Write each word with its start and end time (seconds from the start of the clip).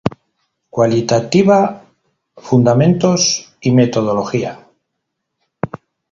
Cualitativa, 0.71 1.83
fundamentos 2.35 3.53
y 3.61 3.69
metodología. 3.71 4.65